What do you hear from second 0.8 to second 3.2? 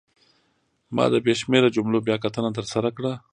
ما د بې شمېره جملو بیاکتنه ترسره کړه.